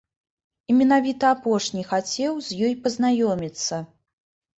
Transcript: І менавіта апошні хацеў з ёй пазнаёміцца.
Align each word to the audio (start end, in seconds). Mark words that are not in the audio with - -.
І 0.71 0.75
менавіта 0.77 1.25
апошні 1.35 1.83
хацеў 1.89 2.39
з 2.47 2.57
ёй 2.69 2.73
пазнаёміцца. 2.87 3.75